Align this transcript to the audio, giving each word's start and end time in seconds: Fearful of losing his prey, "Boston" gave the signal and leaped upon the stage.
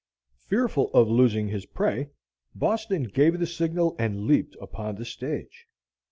Fearful 0.39 0.89
of 0.95 1.09
losing 1.11 1.47
his 1.49 1.67
prey, 1.67 2.09
"Boston" 2.55 3.03
gave 3.03 3.37
the 3.39 3.45
signal 3.45 3.95
and 3.99 4.25
leaped 4.25 4.55
upon 4.59 4.95
the 4.95 5.05
stage. 5.05 5.67